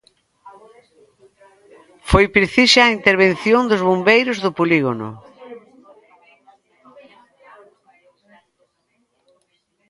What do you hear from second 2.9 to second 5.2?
intervención dos bombeiros do polígono.